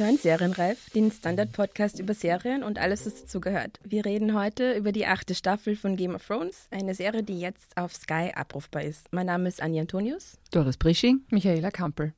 [0.00, 3.78] hören Serienreif, den Standard-Podcast über Serien und alles, was dazu gehört.
[3.84, 7.76] Wir reden heute über die achte Staffel von Game of Thrones, eine Serie, die jetzt
[7.76, 9.12] auf Sky abrufbar ist.
[9.12, 10.38] Mein Name ist Anja Antonius.
[10.52, 11.26] Doris Prisching.
[11.30, 12.14] Michaela Kampel.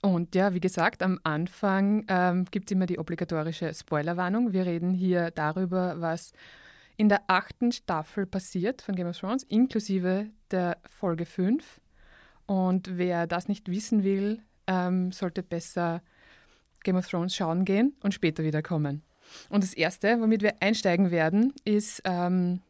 [0.00, 4.54] Und ja, wie gesagt, am Anfang ähm, gibt es immer die obligatorische Spoilerwarnung.
[4.54, 6.32] Wir reden hier darüber, was
[6.96, 11.82] in der achten Staffel passiert von Game of Thrones, inklusive der Folge 5.
[12.46, 16.00] Und wer das nicht wissen will, ähm, sollte besser
[16.82, 19.02] Game of Thrones schauen gehen und später wiederkommen.
[19.50, 22.60] Und das Erste, womit wir einsteigen werden, ist, ähm,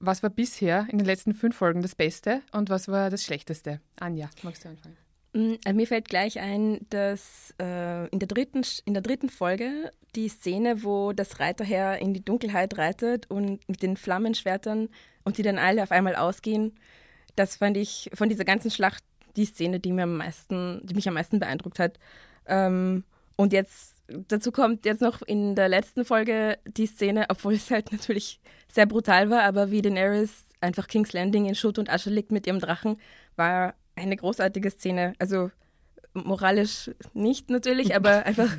[0.00, 3.80] was war bisher in den letzten fünf Folgen das Beste und was war das Schlechteste?
[4.00, 4.96] Anja, magst du anfangen?
[5.32, 9.90] Mm, äh, mir fällt gleich ein, dass äh, in, der dritten, in der dritten Folge
[10.14, 14.88] die Szene, wo das Reiterheer in die Dunkelheit reitet und mit den Flammenschwertern
[15.24, 16.74] und die dann alle auf einmal ausgehen,
[17.36, 19.02] das fand ich von dieser ganzen Schlacht
[19.36, 21.98] die Szene, die, mir am meisten, die mich am meisten beeindruckt hat.
[22.46, 23.04] Ähm,
[23.36, 23.94] und jetzt,
[24.28, 28.86] dazu kommt jetzt noch in der letzten Folge die Szene, obwohl es halt natürlich sehr
[28.86, 32.58] brutal war, aber wie Daenerys einfach King's Landing in Schutt und Asche liegt mit ihrem
[32.58, 32.96] Drachen,
[33.36, 35.14] war eine großartige Szene.
[35.18, 35.50] Also
[36.14, 38.50] moralisch nicht natürlich, aber einfach.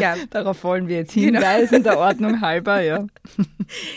[0.00, 0.16] ja.
[0.30, 1.38] Darauf wollen wir jetzt genau.
[1.38, 1.90] hinweisen, genau.
[1.90, 3.06] der Ordnung halber, ja.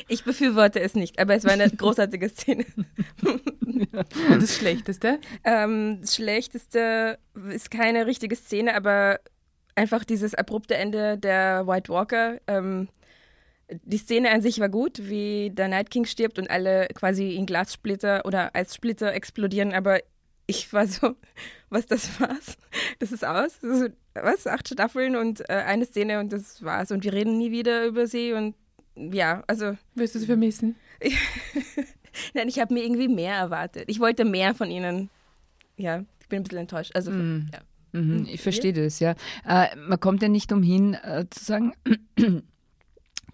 [0.07, 2.65] Ich befürworte es nicht, aber es war eine großartige Szene.
[3.81, 5.19] Und das Schlechteste?
[5.43, 9.19] Ähm, das Schlechteste ist keine richtige Szene, aber
[9.75, 12.39] einfach dieses abrupte Ende der White Walker.
[12.47, 12.89] Ähm,
[13.69, 17.45] die Szene an sich war gut, wie der Night King stirbt und alle quasi in
[17.45, 19.99] Glassplitter oder Eissplitter explodieren, aber
[20.47, 21.15] ich war so,
[21.69, 22.57] was das war's?
[22.99, 23.59] Das ist aus?
[23.61, 24.47] Das ist, was?
[24.47, 26.91] Acht Staffeln und äh, eine Szene und das war's.
[26.91, 28.55] Und wir reden nie wieder über sie und
[28.95, 29.77] ja, also.
[29.93, 30.75] Wirst du sie vermissen?
[32.33, 33.85] Nein, ich habe mir irgendwie mehr erwartet.
[33.87, 35.09] Ich wollte mehr von ihnen.
[35.77, 36.91] Ja, ich bin ein bisschen enttäuscht.
[36.95, 37.49] Also, mm.
[37.53, 37.59] ja.
[37.93, 39.15] Mhm, ich verstehe das, ja.
[39.47, 41.73] Äh, man kommt ja nicht umhin äh, zu sagen,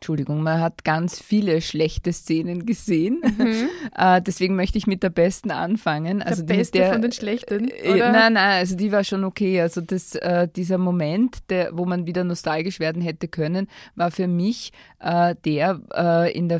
[0.03, 3.21] Entschuldigung, man hat ganz viele schlechte Szenen gesehen.
[3.21, 3.69] Mhm.
[3.95, 6.17] Äh, deswegen möchte ich mit der besten anfangen.
[6.19, 7.69] Der also beste der, von den schlechten?
[7.69, 8.11] Äh, oder?
[8.11, 9.61] Nein, nein, also die war schon okay.
[9.61, 14.27] Also das, äh, dieser Moment, der, wo man wieder nostalgisch werden hätte können, war für
[14.27, 16.59] mich äh, der äh, in der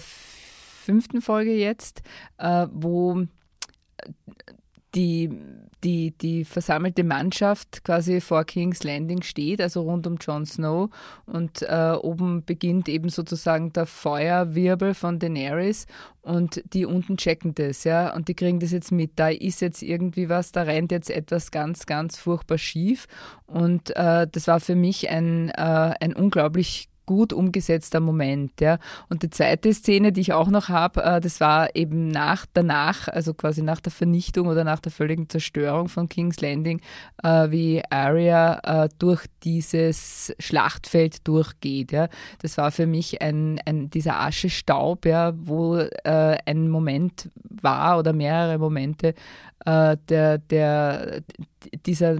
[0.83, 2.01] fünften Folge jetzt,
[2.37, 3.25] äh, wo
[4.95, 5.29] die,
[5.83, 10.89] die, die versammelte Mannschaft quasi vor King's Landing steht, also rund um Jon Snow.
[11.25, 15.87] Und äh, oben beginnt eben sozusagen der Feuerwirbel von Daenerys
[16.21, 19.13] und die unten checken das, ja, und die kriegen das jetzt mit.
[19.15, 23.07] Da ist jetzt irgendwie was, da rennt jetzt etwas ganz, ganz furchtbar schief.
[23.47, 28.61] Und äh, das war für mich ein, äh, ein unglaublich gut umgesetzter Moment.
[28.61, 28.79] Ja.
[29.09, 33.07] Und die zweite Szene, die ich auch noch habe, äh, das war eben nach danach,
[33.07, 36.81] also quasi nach der Vernichtung oder nach der völligen Zerstörung von King's Landing,
[37.23, 41.91] äh, wie Arya äh, durch dieses Schlachtfeld durchgeht.
[41.91, 42.07] Ja.
[42.41, 48.57] Das war für mich ein, ein dieser Aschestaub, ja, wo ein Moment war oder mehrere
[48.57, 49.13] Momente,
[49.65, 51.21] äh, der, der,
[51.85, 52.17] dieser,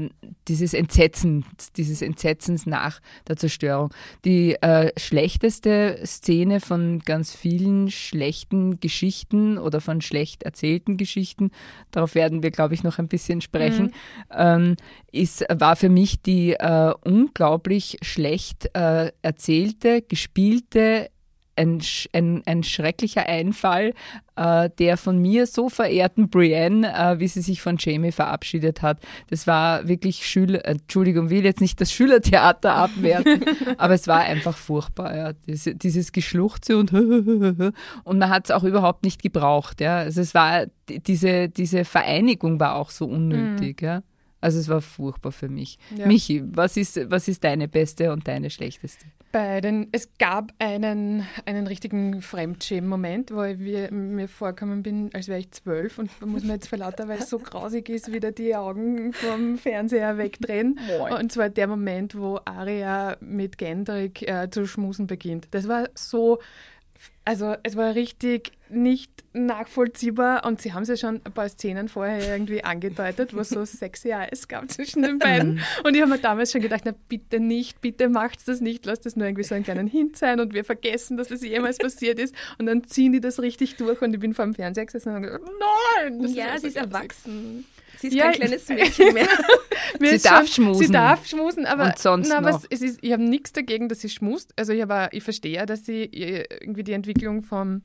[0.48, 1.46] dieses Entsetzens,
[1.76, 3.94] dieses Entsetzens nach der Zerstörung.
[4.26, 11.52] Die äh, schlechteste Szene von ganz vielen schlechten Geschichten oder von schlecht erzählten Geschichten,
[11.92, 13.92] darauf werden wir, glaube ich, noch ein bisschen sprechen, mhm.
[14.32, 14.76] ähm,
[15.12, 21.10] ist, war für mich die äh, unglaublich schlecht äh, erzählte, gespielte,
[21.56, 21.82] ein,
[22.14, 23.94] ein, ein schrecklicher Einfall
[24.36, 29.00] äh, der von mir so verehrten Brienne, äh, wie sie sich von Jamie verabschiedet hat.
[29.30, 33.46] Das war wirklich Schüler, Entschuldigung, will jetzt nicht das Schülertheater abwerten,
[33.78, 35.16] aber es war einfach furchtbar.
[35.16, 35.34] Ja.
[35.48, 36.92] Diese, dieses Geschluchze und
[38.04, 39.82] und man hat es auch überhaupt nicht gebraucht.
[39.82, 39.98] Ja.
[39.98, 43.82] Also es war diese, diese Vereinigung war auch so unnötig.
[43.82, 43.88] Mhm.
[43.88, 44.04] Ja.
[44.44, 45.80] Also es war furchtbar für mich.
[45.96, 46.06] Ja.
[46.06, 49.06] Michi, was ist, was ist deine beste und deine schlechteste?
[49.32, 55.30] Bei den, es gab einen, einen richtigen Fremdschämen-Moment, wo ich mir, mir vorgekommen bin, als
[55.30, 58.12] wäre ich zwölf und da muss man jetzt vor lauter, weil es so grausig ist,
[58.12, 60.78] wieder die Augen vom Fernseher wegdrehen.
[61.00, 61.14] Moin.
[61.14, 65.48] Und zwar der Moment, wo Aria mit Gendrick äh, zu schmusen beginnt.
[65.52, 66.40] Das war so
[67.26, 71.88] also es war richtig nicht nachvollziehbar und sie haben es ja schon ein paar Szenen
[71.88, 75.62] vorher irgendwie angedeutet, wo es so sexy Eyes gab zwischen den beiden.
[75.84, 79.06] Und ich habe mir damals schon gedacht, na bitte nicht, bitte macht das nicht, lasst
[79.06, 82.20] das nur irgendwie so einen kleinen Hint sein und wir vergessen, dass das jemals passiert
[82.20, 82.36] ist.
[82.58, 85.16] Und dann ziehen die das richtig durch und ich bin vor dem Fernseher gesessen und
[85.16, 86.26] habe gesagt, nein!
[86.34, 87.66] Ja, sie ist erwachsen.
[88.04, 89.28] Sie ist ja, kein kleines Mädchen mehr.
[90.00, 90.88] sie darf schon, schmusen.
[90.88, 92.62] Sie darf schmusen, aber, Und sonst na, noch.
[92.70, 94.52] es ist, ich habe nichts dagegen, dass sie schmust.
[94.58, 97.84] Also ich, ich verstehe ja, dass sie irgendwie die Entwicklung vom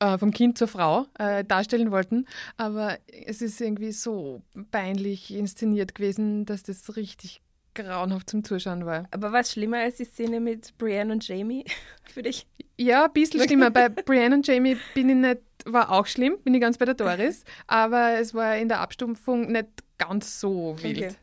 [0.00, 2.26] äh, vom Kind zur Frau äh, darstellen wollten.
[2.56, 4.42] Aber es ist irgendwie so
[4.72, 7.40] peinlich inszeniert gewesen, dass das richtig
[7.74, 9.06] grauenhaft zum Zuschauen war.
[9.12, 11.64] Aber was schlimmer als die Szene mit Brienne und Jamie
[12.12, 12.48] für dich?
[12.82, 13.70] Ja, ein bisschen schlimmer.
[13.70, 16.94] Bei Brienne und Jamie bin ich nicht, war auch schlimm, bin ich ganz bei der
[16.94, 19.68] Doris, aber es war in der Abstumpfung nicht
[19.98, 20.98] ganz so wild.
[20.98, 21.14] Okay.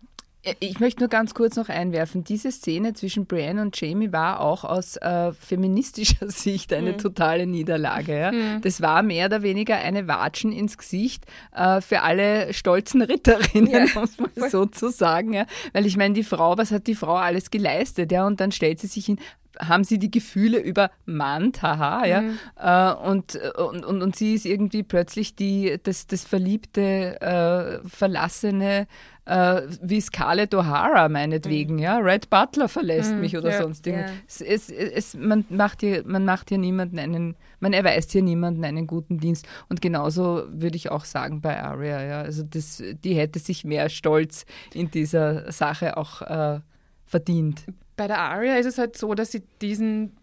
[0.44, 4.40] Äh, ich möchte nur ganz kurz noch einwerfen, diese Szene zwischen Brienne und Jamie war
[4.40, 6.98] auch aus äh, feministischer Sicht eine mhm.
[6.98, 8.18] totale Niederlage.
[8.18, 8.32] Ja?
[8.32, 8.62] Mhm.
[8.62, 13.86] Das war mehr oder weniger eine Watschen ins Gesicht äh, für alle stolzen Ritterinnen, ja.
[14.00, 15.34] muss man so zu sagen.
[15.34, 15.46] Ja?
[15.74, 18.12] Weil ich meine, die Frau, was hat die Frau alles geleistet?
[18.12, 18.26] Ja?
[18.26, 19.20] Und dann stellt sie sich hin,
[19.60, 22.22] haben sie die Gefühle übermannt, haha, ja.
[22.22, 22.40] Mhm.
[22.58, 28.88] Äh, und, und, und, und sie ist irgendwie plötzlich die, das, das verliebte, äh, verlassene,
[29.26, 31.82] äh, wie Scarlett O'Hara meinetwegen, mhm.
[31.82, 31.98] ja.
[31.98, 33.20] Red Butler verlässt mhm.
[33.20, 33.62] mich oder ja.
[33.62, 34.12] sonst irgendwas.
[34.40, 34.46] Ja.
[34.48, 38.64] Es, es, es, man, macht hier, man macht hier niemanden einen, man erweist hier niemanden
[38.64, 39.48] einen guten Dienst.
[39.68, 42.22] Und genauso würde ich auch sagen bei Aria, ja.
[42.22, 46.60] Also das, die hätte sich mehr Stolz in dieser Sache auch äh,
[47.06, 47.66] verdient.
[48.00, 50.16] Bei der Aria ist es halt so, dass sie diesen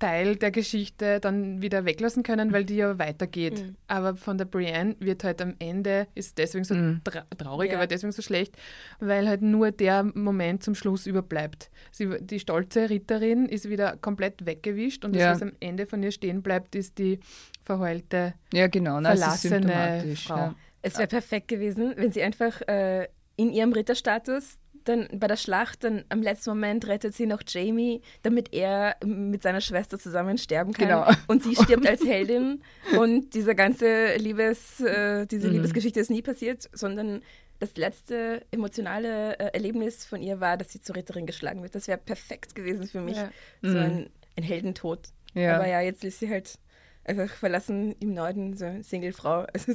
[0.00, 3.62] Teil der Geschichte dann wieder weglassen können, weil die ja weitergeht.
[3.62, 3.76] Mhm.
[3.86, 7.02] Aber von der Brienne wird halt am Ende, ist deswegen so mhm.
[7.04, 7.76] tra traurig, ja.
[7.76, 8.56] aber deswegen so schlecht,
[8.98, 11.70] weil halt nur der Moment zum Schluss überbleibt.
[11.92, 15.30] Sie, die stolze Ritterin ist wieder komplett weggewischt und ja.
[15.30, 17.20] das, was am Ende von ihr stehen bleibt, ist die
[17.62, 20.36] verheulte, ja, genau, verlassene Frau.
[20.36, 20.54] Ja.
[20.82, 23.06] Es wäre perfekt gewesen, wenn sie einfach äh,
[23.36, 24.58] in ihrem Ritterstatus
[24.90, 29.42] dann bei der Schlacht, dann am letzten Moment rettet sie noch Jamie, damit er mit
[29.42, 30.88] seiner Schwester zusammen sterben kann.
[30.88, 31.06] Genau.
[31.26, 32.62] Und sie stirbt als Heldin.
[32.98, 35.54] Und diese ganze Liebes, äh, diese mhm.
[35.54, 37.22] Liebesgeschichte ist nie passiert, sondern
[37.58, 41.74] das letzte emotionale äh, Erlebnis von ihr war, dass sie zur Ritterin geschlagen wird.
[41.74, 43.16] Das wäre perfekt gewesen für mich.
[43.16, 43.30] Ja.
[43.62, 43.76] So mhm.
[43.76, 45.08] ein, ein Heldentod.
[45.34, 45.56] Ja.
[45.56, 46.58] Aber ja, jetzt ist sie halt
[47.04, 49.46] einfach verlassen im Norden, so Single-Frau.
[49.54, 49.72] Also,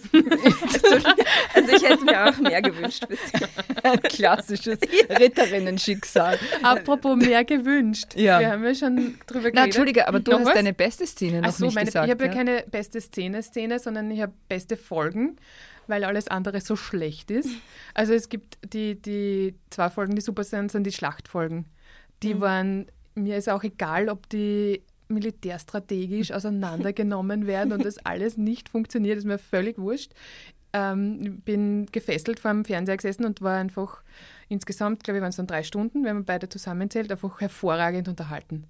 [1.54, 3.06] also, ich hätte mir auch mehr gewünscht.
[3.83, 4.80] Ein klassisches
[5.10, 5.16] ja.
[5.16, 6.38] Ritterinnen-Schicksal.
[6.62, 8.16] Apropos mehr gewünscht.
[8.16, 8.39] Ja.
[8.39, 9.56] Wir haben ja schon drüber geredet.
[9.56, 10.54] Na, Entschuldige, aber du noch hast was?
[10.54, 12.06] deine beste Szene noch so, nicht meine, gesagt.
[12.06, 15.38] Ich habe ja, keine beste Szene-Szene, sondern ich habe beste Folgen
[15.88, 17.50] weil alles andere so schlecht ist.
[17.94, 21.66] Also es gibt die, die zwei Folgen, die super sind, sind die Schlachtfolgen.
[22.24, 22.42] Die mhm.
[22.42, 29.18] waren, mir ist auch egal, ob die militärstrategisch auseinandergenommen werden und das alles nicht funktioniert,
[29.18, 30.12] ist mir völlig wurscht.
[30.74, 34.04] Ähm, bin gefesselt vor dem Fernseher gesessen und war einfach
[34.50, 38.68] insgesamt, glaube ich, waren es dann drei Stunden, wenn man beide zusammenzählt, einfach hervorragend unterhalten.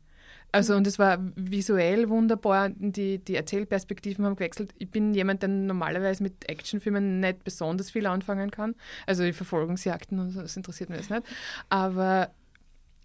[0.51, 4.73] Also und es war visuell wunderbar, die, die Erzählperspektiven haben gewechselt.
[4.77, 8.75] Ich bin jemand, der normalerweise mit Actionfilmen nicht besonders viel anfangen kann.
[9.05, 11.23] Also die Verfolgungsjagden und so, das interessiert mich jetzt nicht.
[11.67, 12.29] Aber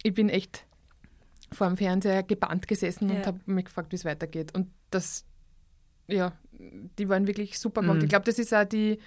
[0.02, 0.64] ich bin echt
[1.52, 3.16] vor dem Fernseher gebannt gesessen ja.
[3.16, 4.54] und habe mich gefragt, wie es weitergeht.
[4.54, 5.24] Und das,
[6.06, 6.32] ja,
[6.98, 7.98] die waren wirklich super gemacht.
[7.98, 8.04] Mhm.
[8.04, 8.98] Ich glaube, das ist auch die,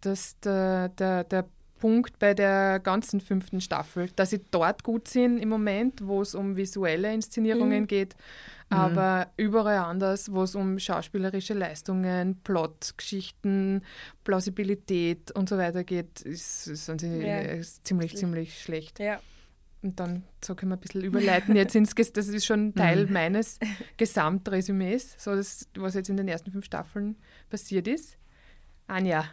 [0.00, 1.48] das, der, der, der
[1.80, 6.34] Punkt bei der ganzen fünften Staffel, dass sie dort gut sind im Moment, wo es
[6.34, 7.86] um visuelle Inszenierungen mhm.
[7.86, 8.14] geht,
[8.68, 8.76] mhm.
[8.76, 9.44] aber mhm.
[9.44, 13.82] überall anders, wo es um schauspielerische Leistungen, Plot, Geschichten,
[14.24, 17.60] Plausibilität und so weiter geht, ist, sind sie ja.
[17.82, 19.00] ziemlich, ziemlich schlecht.
[19.00, 19.18] Ja.
[19.82, 23.12] Und dann so können wir ein bisschen überleiten jetzt ins, das ist schon Teil mhm.
[23.14, 23.58] meines
[23.96, 27.16] Gesamtresümees, so das, was jetzt in den ersten fünf Staffeln
[27.48, 28.18] passiert ist.
[28.86, 29.24] Anja.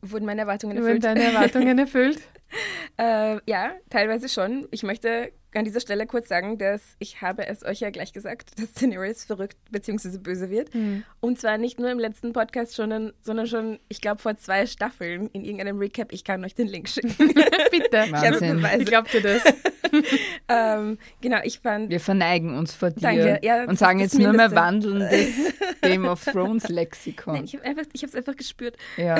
[0.00, 1.02] Wurden meine Erwartungen erfüllt?
[1.02, 2.20] Wurden deine Erwartungen erfüllt?
[2.98, 4.66] äh, ja, teilweise schon.
[4.70, 8.60] Ich möchte an dieser Stelle kurz sagen, dass ich habe es euch ja gleich gesagt,
[8.60, 10.18] dass Daenerys verrückt bzw.
[10.18, 10.74] böse wird.
[10.74, 11.04] Mhm.
[11.20, 15.28] Und zwar nicht nur im letzten Podcast, schon, sondern schon, ich glaube, vor zwei Staffeln
[15.32, 16.12] in irgendeinem Recap.
[16.12, 17.14] Ich kann euch den Link schicken.
[17.70, 18.06] Bitte.
[18.10, 18.64] Wahnsinn.
[18.74, 19.42] Ich, ich glaube dir das.
[20.48, 21.88] ähm, genau, ich fand...
[21.90, 23.40] Wir verneigen uns vor dir Danke.
[23.42, 27.34] Ja, und sagen jetzt nur mehr wandelndes Game of Thrones Lexikon.
[27.34, 28.76] Nein, ich habe es einfach, einfach gespürt.
[28.96, 29.18] Ja,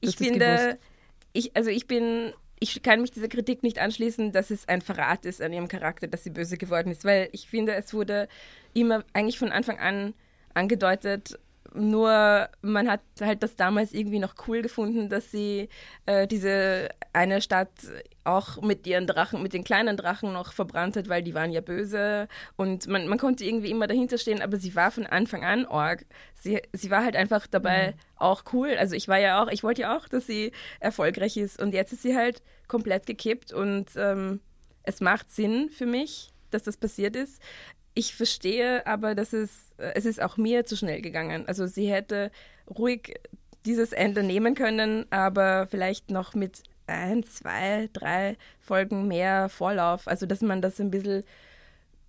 [0.00, 0.78] ich finde...
[1.32, 5.26] Ich, also ich bin ich kann mich dieser Kritik nicht anschließen, dass es ein Verrat
[5.26, 8.28] ist an ihrem Charakter, dass sie böse geworden ist, weil ich finde, es wurde
[8.72, 10.14] immer eigentlich von Anfang an
[10.54, 11.38] angedeutet,
[11.74, 15.68] nur man hat halt das damals irgendwie noch cool gefunden, dass sie
[16.06, 17.70] äh, diese eine Stadt
[18.24, 21.60] auch mit ihren Drachen, mit den kleinen Drachen noch verbrannt hat, weil die waren ja
[21.60, 25.66] böse und man, man konnte irgendwie immer dahinter stehen, aber sie war von Anfang an
[25.66, 26.04] Org.
[26.34, 28.00] Sie, sie war halt einfach dabei mhm.
[28.16, 28.76] auch cool.
[28.78, 31.92] Also ich war ja auch, ich wollte ja auch, dass sie erfolgreich ist und jetzt
[31.92, 34.40] ist sie halt komplett gekippt und ähm,
[34.82, 37.40] es macht Sinn für mich, dass das passiert ist.
[37.98, 41.48] Ich verstehe aber, dass es, äh, es ist auch mir zu schnell gegangen.
[41.48, 42.30] Also sie hätte
[42.68, 43.14] ruhig
[43.64, 50.06] dieses Ende nehmen können, aber vielleicht noch mit ein, zwei, drei Folgen mehr Vorlauf.
[50.06, 51.24] Also dass man das ein bisschen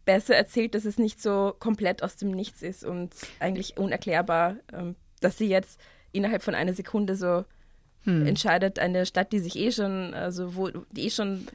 [0.03, 4.95] besser erzählt, dass es nicht so komplett aus dem Nichts ist und eigentlich unerklärbar, ähm,
[5.21, 5.79] dass sie jetzt
[6.11, 7.45] innerhalb von einer Sekunde so
[8.03, 8.27] hm.
[8.27, 11.47] entscheidet, eine Stadt, die sich eh schon, also wo die eh schon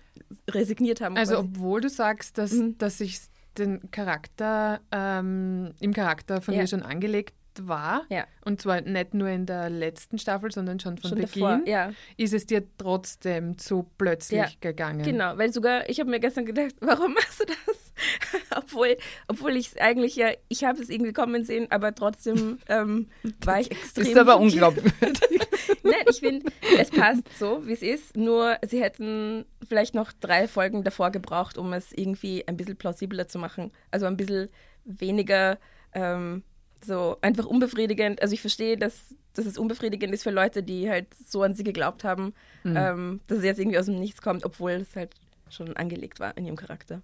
[0.50, 1.18] resigniert haben.
[1.18, 1.48] Also quasi.
[1.48, 2.78] obwohl du sagst, dass, mhm.
[2.78, 3.20] dass sich
[3.58, 6.60] den Charakter ähm, im Charakter von ja.
[6.60, 8.26] ihr schon angelegt war, ja.
[8.44, 11.92] und zwar nicht nur in der letzten Staffel, sondern schon von schon Beginn, davor, ja.
[12.16, 15.02] ist es dir trotzdem zu plötzlich gegangen.
[15.02, 17.81] Genau, weil sogar, ich habe mir gestern gedacht, warum machst du das?
[18.56, 18.96] obwohl
[19.28, 23.08] obwohl ich es eigentlich ja, ich habe es irgendwie kommen sehen, aber trotzdem ähm,
[23.44, 24.04] war ich extrem...
[24.04, 24.92] Das ist aber unglaublich.
[25.82, 30.48] Nein, ich finde, es passt so, wie es ist, nur sie hätten vielleicht noch drei
[30.48, 33.72] Folgen davor gebraucht, um es irgendwie ein bisschen plausibler zu machen.
[33.90, 34.48] Also ein bisschen
[34.84, 35.58] weniger...
[35.94, 36.42] Ähm,
[36.84, 38.20] so einfach unbefriedigend.
[38.22, 41.64] Also ich verstehe, dass, dass es unbefriedigend ist für Leute, die halt so an sie
[41.64, 42.76] geglaubt haben, mhm.
[42.76, 45.14] ähm, dass es jetzt irgendwie aus dem Nichts kommt, obwohl es halt
[45.50, 47.02] schon angelegt war in ihrem Charakter.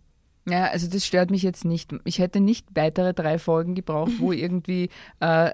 [0.51, 1.95] Ja, also das stört mich jetzt nicht.
[2.05, 4.89] Ich hätte nicht weitere drei Folgen gebraucht, wo irgendwie
[5.21, 5.51] äh,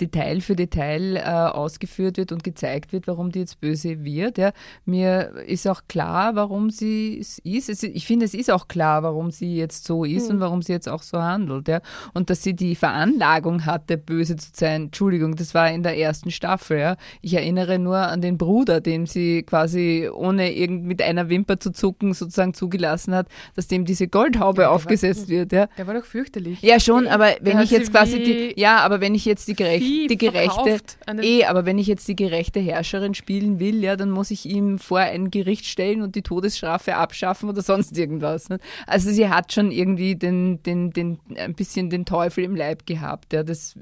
[0.00, 4.38] Detail für Detail äh, ausgeführt wird und gezeigt wird, warum die jetzt böse wird.
[4.38, 4.52] Ja.
[4.84, 7.82] Mir ist auch klar, warum sie es ist.
[7.82, 10.36] Ich finde, es ist auch klar, warum sie jetzt so ist mhm.
[10.36, 11.68] und warum sie jetzt auch so handelt.
[11.68, 11.80] Ja.
[12.14, 14.84] Und dass sie die Veranlagung hatte, böse zu sein.
[14.84, 16.78] Entschuldigung, das war in der ersten Staffel.
[16.78, 16.96] Ja.
[17.20, 21.72] Ich erinnere nur an den Bruder, dem sie quasi ohne irgend mit einer Wimper zu
[21.72, 25.52] zucken sozusagen zugelassen hat, dass dem diese Goldhaube ja, aufgesetzt war, wird.
[25.52, 25.66] Ja.
[25.78, 26.60] Der war doch fürchterlich.
[26.62, 29.82] Ja, schon, aber wenn ich jetzt quasi die, ja, aber wenn ich jetzt die, gerecht,
[29.82, 30.78] die gerechte,
[31.20, 34.78] eh, aber wenn ich jetzt die gerechte Herrscherin spielen will, ja, dann muss ich ihm
[34.78, 38.48] vor ein Gericht stellen und die Todesstrafe abschaffen oder sonst irgendwas.
[38.48, 38.58] Ne?
[38.86, 43.32] Also sie hat schon irgendwie den, den, den, ein bisschen den Teufel im Leib gehabt.
[43.32, 43.74] Ja, das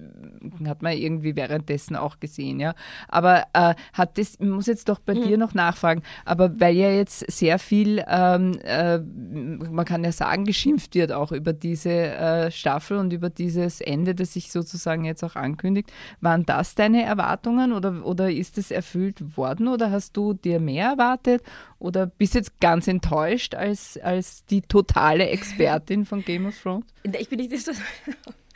[0.67, 2.75] hat man irgendwie währenddessen auch gesehen, ja.
[3.09, 5.23] Aber äh, hat das, ich muss jetzt doch bei mhm.
[5.23, 10.45] dir noch nachfragen, aber weil ja jetzt sehr viel, ähm, äh, man kann ja sagen,
[10.45, 15.23] geschimpft wird auch über diese äh, Staffel und über dieses Ende, das sich sozusagen jetzt
[15.23, 15.93] auch ankündigt.
[16.21, 20.91] Waren das deine Erwartungen oder, oder ist es erfüllt worden oder hast du dir mehr
[20.91, 21.43] erwartet
[21.79, 26.87] oder bist jetzt ganz enttäuscht als, als die totale Expertin von Game of Thrones?
[27.19, 27.73] Ich bin nicht so.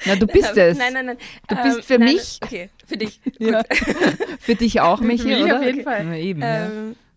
[0.07, 0.79] Na, du bist es.
[0.79, 1.19] Nein, nein, nein.
[1.49, 2.39] Du bist ähm, für nein, mich.
[2.43, 3.21] Okay, für dich.
[3.39, 3.63] Ja.
[4.39, 5.59] für dich auch, Michi, oder?
[5.59, 6.05] auf jeden Fall.
[6.05, 7.08] Na, eben, ähm, ja.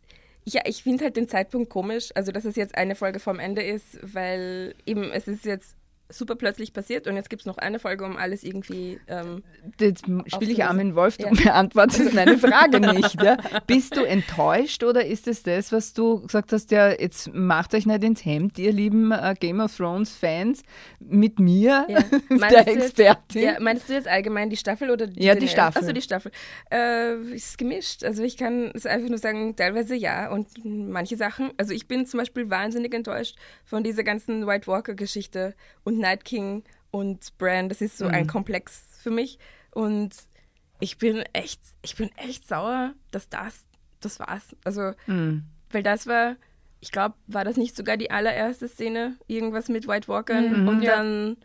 [0.45, 3.62] Ja, ich finde halt den Zeitpunkt komisch, also dass es jetzt eine Folge vorm Ende
[3.62, 5.75] ist, weil eben es ist jetzt
[6.11, 8.99] super plötzlich passiert und jetzt gibt es noch eine Folge, um alles irgendwie.
[9.07, 9.43] Ähm,
[9.79, 11.31] jetzt spiele ich Armin Wolf, du ja.
[11.31, 13.21] beantwortest meine Frage nicht.
[13.21, 13.37] Ja?
[13.67, 17.85] Bist du enttäuscht oder ist es das, was du gesagt hast, ja, jetzt macht euch
[17.85, 20.63] nicht ins Hemd, ihr lieben äh, Game of Thrones Fans,
[20.99, 21.99] mit mir, ja.
[22.49, 23.41] der Expertin?
[23.41, 25.81] Jetzt, ja, meinst du jetzt allgemein die Staffel oder die Ja, die Staffel.
[25.81, 26.31] Achso, die Staffel.
[26.71, 28.03] Äh, ist gemischt.
[28.03, 31.51] Also ich kann es einfach nur sagen, teilweise ja und manche Sachen.
[31.57, 36.63] Also ich bin zum Beispiel wahnsinnig enttäuscht von dieser ganzen White Walker-Geschichte und Night King
[36.91, 38.13] und Bran, das ist so mhm.
[38.13, 39.39] ein Komplex für mich.
[39.72, 40.13] Und
[40.79, 43.65] ich bin echt, ich bin echt sauer, dass das,
[44.01, 44.55] das war's.
[44.63, 45.46] Also, mhm.
[45.70, 46.36] weil das war,
[46.81, 50.81] ich glaube, war das nicht sogar die allererste Szene, irgendwas mit White Walkern mhm, und
[50.81, 50.98] ja.
[50.98, 51.38] dann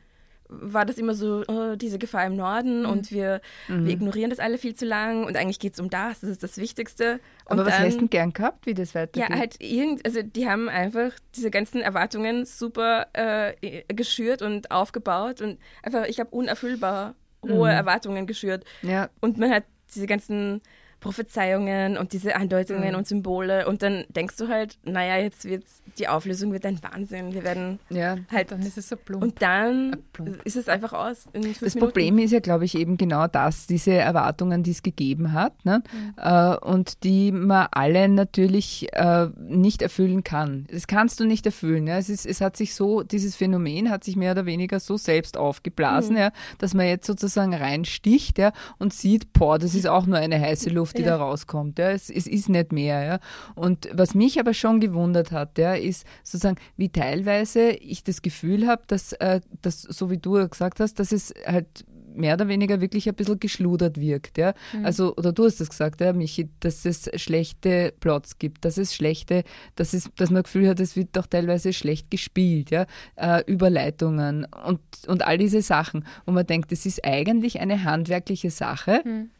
[0.48, 2.88] war das immer so, oh, diese Gefahr im Norden mhm.
[2.88, 3.86] und wir, mhm.
[3.86, 6.42] wir ignorieren das alle viel zu lang und eigentlich geht es um das, das ist
[6.42, 7.20] das Wichtigste.
[7.44, 9.30] Und Aber was hast du gern gehabt, wie das weitergeht?
[9.30, 15.40] Ja, halt irgend, also die haben einfach diese ganzen Erwartungen super äh, geschürt und aufgebaut
[15.40, 17.76] und einfach, ich habe unerfüllbar hohe mhm.
[17.76, 18.64] Erwartungen geschürt.
[18.82, 19.10] Ja.
[19.20, 20.62] Und man hat diese ganzen
[21.00, 22.98] Prophezeiungen und diese Andeutungen mhm.
[22.98, 25.64] und Symbole und dann denkst du halt, naja, jetzt wird
[25.98, 27.32] die Auflösung wird ein Wahnsinn.
[27.32, 29.22] Wir werden ja, halt dann ist es so plump.
[29.22, 29.96] Und dann
[30.44, 31.24] ist es einfach aus.
[31.32, 31.78] das Minuten.
[31.78, 35.82] Problem ist ja, glaube ich, eben genau das, diese Erwartungen, die es gegeben hat ne?
[35.92, 36.14] Mhm.
[36.16, 40.66] Äh, und die man alle natürlich äh, nicht erfüllen kann.
[40.70, 41.86] Das kannst du nicht erfüllen.
[41.86, 41.98] Ja?
[41.98, 45.36] Es, ist, es hat sich so, dieses Phänomen hat sich mehr oder weniger so selbst
[45.36, 46.20] aufgeblasen, mhm.
[46.20, 50.40] ja, dass man jetzt sozusagen reinsticht ja, und sieht, boah, das ist auch nur eine
[50.40, 51.16] heiße Luft die ja.
[51.16, 51.78] da rauskommt.
[51.78, 51.90] Ja.
[51.90, 53.02] Es, es, ist nicht mehr.
[53.04, 53.18] Ja.
[53.54, 58.66] Und was mich aber schon gewundert hat, ja, ist sozusagen, wie teilweise ich das Gefühl
[58.66, 61.84] habe, dass, äh, dass, so wie du gesagt hast, dass es halt
[62.16, 64.38] mehr oder weniger wirklich ein bisschen geschludert wirkt.
[64.38, 64.54] Ja?
[64.72, 64.86] Mhm.
[64.86, 68.94] Also, oder du hast das gesagt, ja, Michi, dass es schlechte Plots gibt, dass es
[68.94, 69.44] schlechte,
[69.76, 72.86] dass, es, dass man das Gefühl hat, es wird doch teilweise schlecht gespielt, ja?
[73.16, 76.04] Äh, Überleitungen und, und all diese Sachen.
[76.24, 79.02] Und man denkt, das ist eigentlich eine handwerkliche Sache.
[79.04, 79.30] Mhm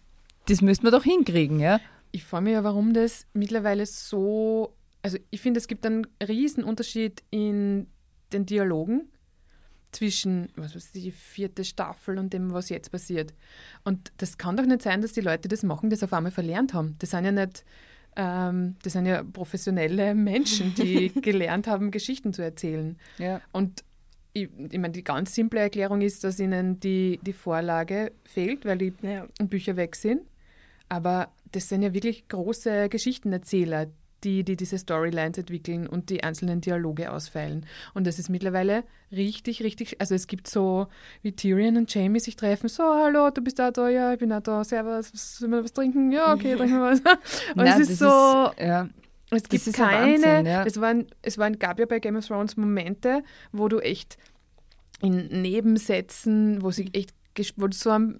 [0.47, 1.81] das müssten wir doch hinkriegen, ja?
[2.12, 4.75] Ich frage mich ja, warum das mittlerweile so.
[5.03, 7.87] Also, ich finde, es gibt einen riesen Unterschied in
[8.33, 9.09] den Dialogen
[9.93, 13.33] zwischen, was weiß ich, die vierte Staffel und dem, was jetzt passiert.
[13.85, 16.75] Und das kann doch nicht sein, dass die Leute das machen, das auf einmal verlernt
[16.75, 16.97] haben.
[16.99, 17.65] Das sind ja nicht.
[18.17, 22.97] Ähm, das sind ja professionelle Menschen, die gelernt haben, Geschichten zu erzählen.
[23.19, 23.41] Ja.
[23.53, 23.85] Und
[24.33, 28.79] ich, ich meine, die ganz simple Erklärung ist, dass ihnen die, die Vorlage fehlt, weil
[28.79, 29.26] die Ja.
[29.38, 30.23] Bücher weg sind.
[30.88, 33.87] Aber das sind ja wirklich große Geschichtenerzähler,
[34.25, 37.66] die, die diese Storylines entwickeln und die einzelnen Dialoge ausfeilen.
[37.95, 40.00] Und das ist mittlerweile richtig, richtig.
[40.00, 40.88] Also es gibt so,
[41.23, 44.33] wie Tyrion und Jamie sich treffen, so, hallo, du bist auch da, ja, ich bin
[44.33, 46.11] auch da, servus, sollen wir was trinken?
[46.11, 47.00] Ja, okay, trinken wir was.
[47.55, 48.88] Und Na, es ist so, ja.
[49.31, 50.64] es gibt ist ein keine, Wahnsinn, ja.
[50.64, 54.16] es, waren, es waren, gab ja bei Game of Thrones Momente, wo du echt
[55.02, 57.14] in Nebensätzen, wo sie echt,
[57.57, 58.19] wo du so am,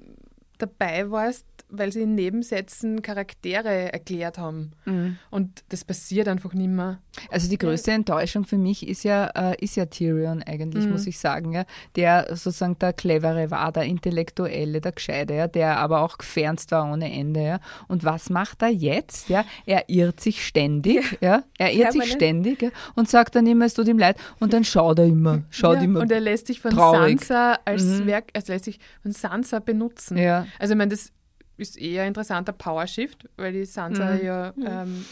[0.59, 4.71] dabei warst, weil sie in Nebensätzen Charaktere erklärt haben.
[4.85, 5.19] Mhm.
[5.31, 7.01] Und das passiert einfach nicht mehr.
[7.31, 10.93] Also die größte Enttäuschung für mich ist ja, äh, ist ja Tyrion eigentlich, Mhm.
[10.93, 11.65] muss ich sagen, ja,
[11.97, 16.91] der sozusagen der Clevere war, der Intellektuelle, der Gescheite, ja, der aber auch gefernst war
[16.93, 17.43] ohne Ende.
[17.43, 17.61] Ja.
[17.89, 19.29] Und was macht er jetzt?
[19.29, 19.45] Ja?
[19.67, 21.43] Er irrt sich ständig, ja.
[21.59, 22.11] Er irrt sich Permanent.
[22.13, 25.43] ständig ja, und sagt dann immer, es tut ihm leid und dann schaut er immer,
[25.51, 26.01] schaut Ja, immer.
[26.01, 27.21] und er lässt sich von traurig.
[27.25, 28.07] Sansa als Mhm.
[28.07, 30.17] Werk, also lässt sich von Sansa benutzen.
[30.17, 30.47] ja.
[30.59, 31.13] Also ich meine, das
[31.57, 34.25] ist eher ein interessanter Power Shift, weil die Sansa Mhm.
[34.25, 35.07] ja ähm,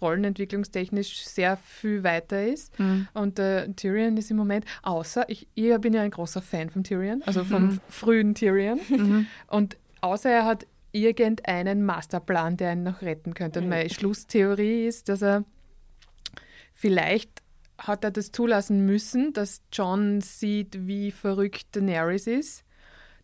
[0.00, 2.78] rollenentwicklungstechnisch sehr viel weiter ist.
[2.78, 3.08] Mhm.
[3.14, 6.84] Und äh, Tyrion ist im Moment, außer, ich, ich bin ja ein großer Fan von
[6.84, 7.78] Tyrion, also vom Mhm.
[7.88, 8.80] frühen Tyrion.
[8.88, 9.26] Mhm.
[9.48, 13.58] Und außer er hat irgendeinen Masterplan, der ihn noch retten könnte.
[13.58, 13.70] Und Mhm.
[13.70, 15.44] meine Schlusstheorie ist, dass er
[16.74, 17.42] vielleicht
[17.76, 22.64] hat er das zulassen müssen, dass John sieht, wie verrückt Daenerys ist,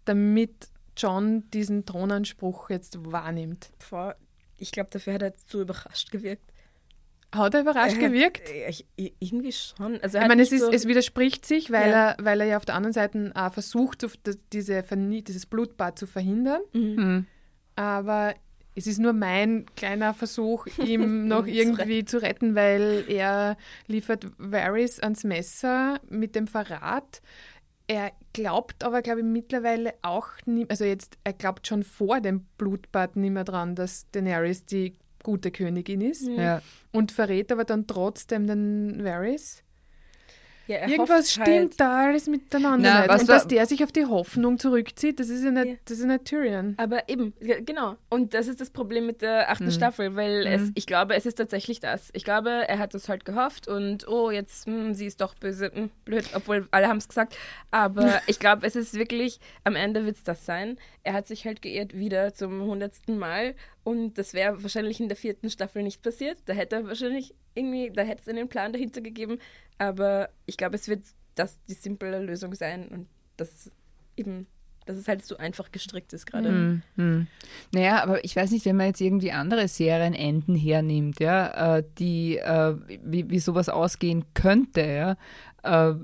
[0.05, 3.71] damit John diesen Thronanspruch jetzt wahrnimmt.
[4.59, 6.53] Ich glaube, dafür hat er zu überrascht gewirkt.
[7.35, 8.49] Hat er überrascht Er hat- gewirkt?
[8.49, 8.87] äh, Ich,
[9.19, 10.01] irgendwie schon.
[10.01, 12.11] Also Ich meine, es, ist, so, es widerspricht sich, weil, Ja.
[12.11, 15.99] er, weil er ja auf der anderen Seite auch versucht, zu, das- diese, dieses Blutbad
[15.99, 16.61] zu verhindern.
[16.73, 16.81] Mhm.
[16.95, 17.27] Mhm.
[17.75, 18.35] Aber
[18.77, 23.57] es ist nur mein kleiner Versuch, ihm noch irgendwie zu retten, weil er
[23.89, 27.21] liefert Varys ans Messer mit dem Verrat.
[27.87, 32.47] Er glaubt aber, glaube ich, mittlerweile auch nicht, also jetzt, er glaubt schon vor dem
[32.57, 36.63] Blutbad nicht mehr dran, dass Daenerys die gute Königin ist ja.
[36.93, 39.64] und verrät aber dann trotzdem den Varys.
[40.67, 42.91] Ja, Irgendwas hofft stimmt Halt, da alles miteinander.
[42.91, 43.09] Na, nicht.
[43.11, 45.75] was und dass der sich auf die Hoffnung zurückzieht, das ist ja nicht, Ja.
[45.85, 46.75] das ist nicht Tyrion.
[46.79, 47.97] aber eben, genau.
[48.09, 49.71] Und das ist das Problem mit der achten Mhm.
[49.71, 50.73] Staffel, weil es, Mhm.
[50.75, 52.11] ich glaube, es ist tatsächlich das.
[52.13, 55.71] Ich glaube, er hat das halt gehofft und oh, jetzt, hm, sie ist doch böse,
[55.73, 57.37] hm, blöd, obwohl alle haben es gesagt.
[57.71, 60.79] Aber ich glaube, es ist wirklich, am Ende wird es das sein.
[61.03, 65.17] Er hat sich halt geirrt wieder zum hundertsten Mal und das wäre wahrscheinlich in der
[65.17, 66.39] vierten Staffel nicht passiert.
[66.47, 69.39] Da hätte er wahrscheinlich irgendwie, da hätte es einen Plan dahinter gegeben.
[69.79, 73.71] Aber ich glaube, es wird das die simple Lösung sein und das
[74.17, 74.47] eben,
[74.87, 76.49] dass es halt so einfach gestrickt ist gerade.
[76.49, 77.27] Hm, hm.
[77.73, 82.39] Naja, aber ich weiß nicht, wenn man jetzt irgendwie andere Serienenden hernimmt, ja, äh, die,
[82.39, 85.17] äh, wie, wie sowas ausgehen könnte, ja,
[85.65, 85.95] äh,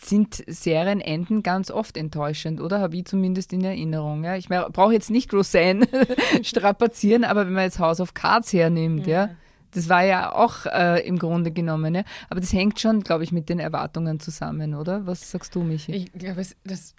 [0.00, 2.80] sind Serienenden ganz oft enttäuschend, oder?
[2.80, 4.24] Habe ich zumindest in Erinnerung.
[4.24, 4.36] Ja?
[4.36, 5.86] Ich brauche jetzt nicht Roseanne
[6.42, 9.30] strapazieren, aber wenn man jetzt House of Cards hernimmt, ja,
[9.70, 12.04] das war ja auch äh, im Grunde genommen, ja.
[12.30, 15.06] Aber das hängt schon, glaube ich, mit den Erwartungen zusammen, oder?
[15.06, 15.92] Was sagst du, Michi?
[15.92, 16.94] Ich glaube, es, das,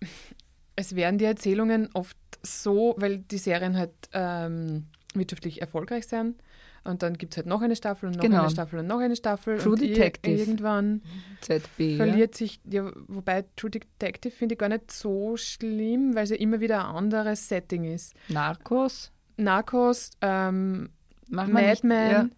[0.75, 6.41] es werden die Erzählungen oft so, weil die Serien halt ähm, wirtschaftlich erfolgreich sind.
[6.83, 8.41] Und dann gibt es halt noch eine Staffel und noch Genau.
[8.41, 9.57] eine Staffel und noch eine Staffel.
[9.57, 10.35] True und ir- Detective.
[10.37, 11.01] irgendwann
[11.41, 11.79] ZB.
[11.91, 11.97] ja?
[11.97, 16.35] verliert sich, ja, wobei True Detective finde ich gar nicht so schlimm, weil es ja
[16.35, 18.13] immer wieder ein anderes Setting ist.
[18.29, 19.11] Narcos?
[19.37, 20.89] Narcos, ähm,
[21.27, 22.29] Madman, ja.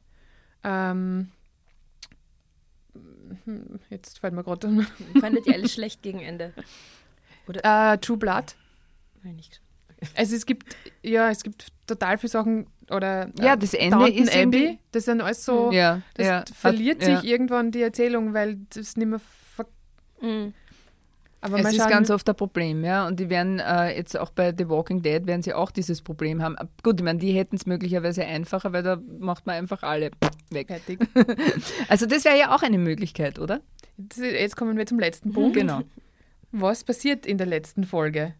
[0.64, 1.30] ähm,
[3.44, 4.86] hm, jetzt fällt mir gerade
[5.20, 6.54] Fandet ihr alles schlecht gegen Ende?
[7.64, 8.56] äh, True Blood.
[9.24, 9.62] Nein, nicht.
[10.16, 14.14] Also es gibt, ja, es gibt total viele Sachen, oder Ja, äh, das Ende Downton
[14.24, 16.44] ist Abbey, das sind alles so, Ja, das ja.
[16.54, 17.34] verliert Hat, sich Ja.
[17.36, 19.66] irgendwann die Erzählung, weil das nicht mehr ver
[20.22, 20.54] Mhm.
[21.42, 23.08] aber Es ist ganz oft ein Problem, ja.
[23.08, 26.42] Und die werden äh, jetzt auch bei The Walking Dead werden sie auch dieses Problem
[26.42, 26.56] haben.
[26.58, 30.12] Ab- Gut, ich meine, die hätten es möglicherweise einfacher, weil da macht man einfach alle
[30.52, 30.68] weg.
[30.68, 31.00] fertig.
[31.90, 33.62] Also das wäre ja auch eine Möglichkeit, oder?
[34.16, 35.56] Jetzt kommen wir zum letzten Punkt.
[35.58, 35.82] Genau.
[36.52, 38.34] Was passiert in der letzten Folge?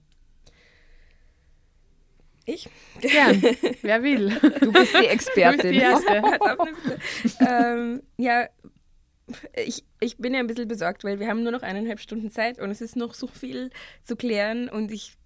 [2.48, 2.70] Ich?
[3.02, 3.42] Gern.
[3.82, 4.30] Wer will?
[4.62, 5.72] Du bist die Du bist Expertin.
[5.74, 6.24] die Erste.
[7.46, 8.48] Ähm, ja,
[9.54, 12.58] ich, ich bin ja ein bisschen besorgt, weil wir haben nur noch eineinhalb Stunden Zeit
[12.60, 13.70] und es ist noch so viel
[14.04, 15.18] zu klären und ich,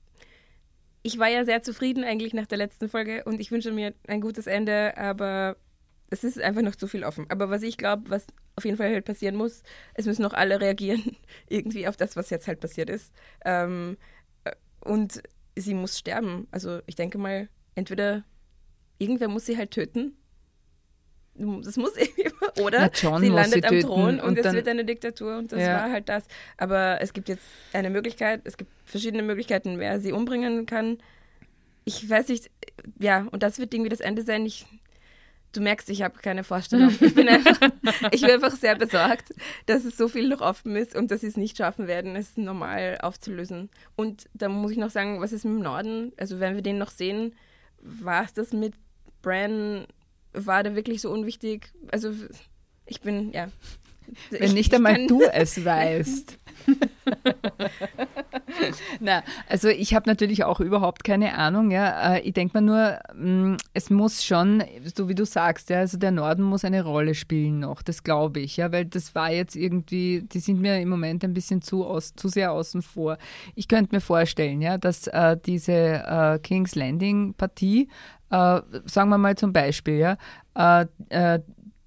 [1.04, 4.22] ich war ja sehr zufrieden eigentlich nach der letzten Folge und ich wünsche mir ein
[4.22, 5.58] gutes Ende, aber
[6.10, 7.28] es ist einfach noch zu viel offen.
[7.30, 9.62] Aber was ich glaube, was auf jeden Fall halt passieren muss,
[9.94, 11.16] es müssen noch alle reagieren
[11.50, 13.14] irgendwie auf das, was jetzt halt passiert ist.
[13.46, 13.98] Ähm,
[14.44, 14.54] äh,
[14.84, 15.22] und
[15.56, 16.48] sie muss sterben.
[16.52, 18.24] Also ich denke mal, entweder
[18.98, 20.16] irgendwer muss sie halt töten
[21.34, 22.30] das muss irgendwie,
[22.62, 25.74] oder sie landet sie am Thron und, und es wird eine Diktatur und das Ja.
[25.76, 26.26] war halt das.
[26.58, 30.98] Aber es gibt jetzt eine Möglichkeit, es gibt verschiedene Möglichkeiten, wer sie umbringen kann.
[31.86, 32.52] Ich weiß nicht,
[33.00, 34.46] ja, und das wird irgendwie das Ende sein.
[34.46, 34.66] Ich,
[35.52, 36.94] du merkst, ich habe keine Vorstellung.
[37.00, 37.58] Ich bin einfach,
[38.12, 39.34] ich bin einfach sehr besorgt,
[39.66, 42.38] dass es so viel noch offen ist und dass sie es nicht schaffen werden, es
[42.38, 43.70] normal aufzulösen.
[43.96, 46.14] Und da muss ich noch sagen, was ist mit dem Norden?
[46.18, 47.36] Also wenn wir den noch sehen,
[47.80, 48.74] war es das mit
[49.22, 49.86] Bran,
[50.34, 51.72] war der wirklich so unwichtig?
[51.92, 52.14] Also
[52.86, 53.50] ich bin, ja.
[54.30, 56.38] Wenn ich, nicht ich einmal du es weißt.
[59.00, 61.72] Na, also ich habe natürlich auch überhaupt keine Ahnung.
[61.72, 62.16] Ja.
[62.16, 64.64] Äh, Ich denke mir nur, mh, es muss schon,
[64.96, 67.82] so wie du sagst, ja, also der Norden muss eine Rolle spielen noch.
[67.82, 71.34] Das glaube ich, ja, weil das war jetzt irgendwie, die sind mir im Moment ein
[71.34, 73.18] bisschen zu, aus, zu sehr außen vor.
[73.56, 77.90] Ich könnte mir vorstellen, ja, dass äh, diese äh, King's Landing Partie,
[78.30, 80.18] äh, sagen wir mal zum Beispiel, ja,
[80.56, 81.40] äh, äh,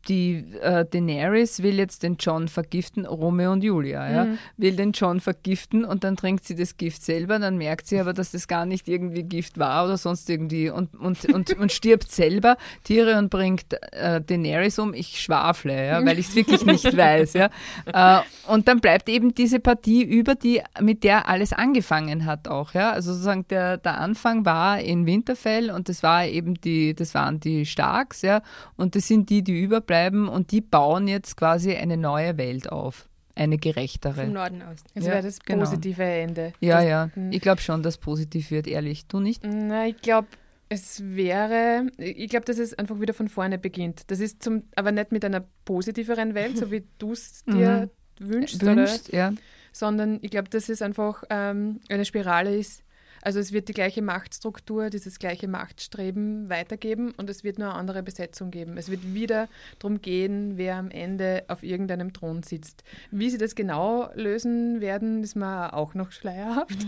[0.09, 5.21] die äh, Daenerys will jetzt den John vergiften, Romeo und Julia, ja, will den John
[5.21, 8.67] vergiften und dann trinkt sie das Gift selber, dann merkt sie aber, dass das gar
[8.67, 12.57] nicht irgendwie Gift war oder sonst irgendwie und, und, und, und stirbt selber.
[12.85, 17.51] Tyrion bringt äh, Daenerys um, ich schwafle, ja, weil ich es wirklich nicht weiß, ja.
[17.87, 22.75] Äh, und dann bleibt eben diese Partie über, die, mit der alles angefangen hat auch,
[22.75, 22.93] ja.
[22.93, 27.41] Also sozusagen der, der Anfang war in Winterfell und das war eben die, das waren
[27.41, 28.43] die Starks, ja,
[28.77, 29.94] und das sind die, die überbleiben
[30.29, 33.09] und die bauen jetzt quasi eine neue Welt auf.
[33.37, 34.23] Eine gerechtere.
[34.23, 34.79] Vom Norden aus.
[34.95, 35.65] Das Ja, wäre das genau.
[35.65, 36.53] positive Ende.
[36.61, 37.11] Ja, das, ja.
[37.15, 37.33] Hm.
[37.33, 39.07] Ich glaube schon, dass positiv wird, ehrlich.
[39.07, 39.43] Du nicht?
[39.45, 40.29] Na, ich glaube,
[40.69, 44.11] es wäre, ich glaube, dass es einfach wieder von vorne beginnt.
[44.11, 48.63] Das ist zum, aber nicht mit einer positiveren Welt, so wie du es dir wünschst,
[48.63, 48.77] Oder?
[48.77, 49.33] Wünscht, ja.
[49.73, 52.84] sondern ich glaube, dass es einfach ähm, eine Spirale ist.
[53.25, 57.79] Also es wird die gleiche Machtstruktur, dieses gleiche Machtstreben weitergeben und es wird nur eine
[57.79, 58.77] andere Besetzung geben.
[58.77, 62.85] Es wird wieder darum gehen, wer am Ende auf irgendeinem Thron sitzt.
[63.11, 66.87] Wie sie das genau lösen werden, ist mir auch noch schleierhaft.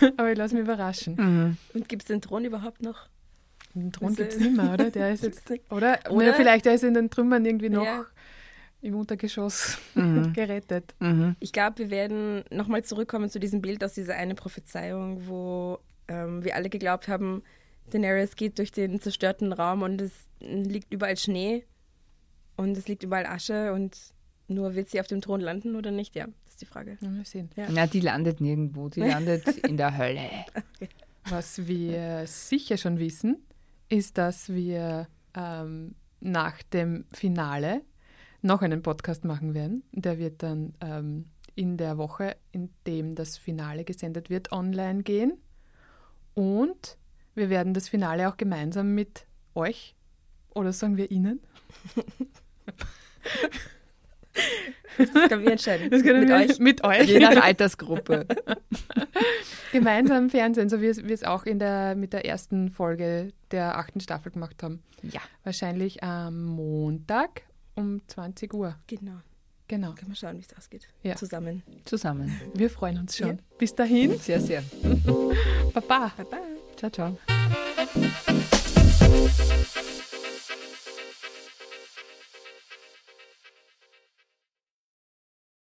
[0.18, 1.16] Aber ich lasse mich überraschen.
[1.16, 1.56] Mhm.
[1.72, 3.08] Und gibt es den Thron überhaupt noch?
[3.74, 4.90] Den Thron gibt es nicht mehr, oder?
[4.90, 5.98] Der ist jetzt, oder?
[6.10, 6.10] Oder?
[6.10, 8.04] Oder vielleicht der ist in den Trümmern irgendwie noch Ja.
[8.80, 10.32] Im Untergeschoss Mhm.
[10.34, 10.94] gerettet.
[11.00, 11.36] Mhm.
[11.40, 16.44] Ich glaube, wir werden nochmal zurückkommen zu diesem Bild aus dieser eine Prophezeiung, wo ähm,
[16.44, 17.42] wir alle geglaubt haben,
[17.90, 21.64] Daenerys geht durch den zerstörten Raum und es liegt überall Schnee
[22.56, 23.96] und es liegt überall Asche und
[24.46, 26.14] nur wird sie auf dem Thron landen oder nicht?
[26.14, 26.98] Ja, das ist die Frage.
[27.00, 27.50] Ja, Mal sehen.
[27.56, 27.66] Ja.
[27.70, 28.88] Na, die landet nirgendwo.
[28.88, 30.20] Die landet in der Hölle.
[31.28, 33.38] Was wir sicher schon wissen,
[33.90, 37.82] ist, dass wir ähm, nach dem Finale
[38.42, 39.82] noch einen Podcast machen werden.
[39.92, 45.38] Der wird dann ähm, in der Woche, in dem das Finale gesendet wird, online gehen.
[46.34, 46.96] Und
[47.34, 49.96] wir werden das Finale auch gemeinsam mit euch,
[50.54, 51.40] oder sagen wir Ihnen,
[54.96, 55.90] Das können wir entscheiden.
[55.90, 56.58] das können Mit wir euch.
[56.58, 58.26] mit euch Je nach Altersgruppe.
[59.72, 64.00] gemeinsam Fernsehen, so wie wir es auch in der, mit der ersten Folge der achten
[64.00, 64.82] Staffel gemacht haben.
[65.02, 65.20] Ja.
[65.44, 67.42] Wahrscheinlich am Montag
[67.78, 68.76] um 20 Uhr.
[68.86, 69.20] Genau.
[69.68, 69.92] Genau.
[69.92, 70.88] Können wir schauen, wie es ausgeht.
[71.02, 71.14] Ja.
[71.16, 71.62] Zusammen.
[71.84, 72.40] Zusammen.
[72.54, 73.28] Wir freuen uns schon.
[73.28, 73.42] Ja.
[73.58, 74.18] Bis dahin.
[74.18, 74.62] Sehr, sehr.
[75.74, 76.12] Baba.
[76.16, 76.38] Baba.
[76.76, 77.18] Ciao, ciao.